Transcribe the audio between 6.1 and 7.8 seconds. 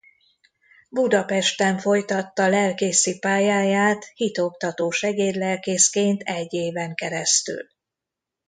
egy éven keresztül.